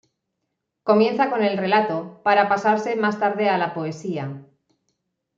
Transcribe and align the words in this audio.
Comienza 0.81 1.29
con 1.29 1.43
el 1.43 1.59
relato, 1.59 2.21
para 2.23 2.49
pasarse 2.49 2.95
más 2.95 3.19
tarde 3.19 3.49
a 3.49 3.59
la 3.59 3.75
poesía. 3.75 4.35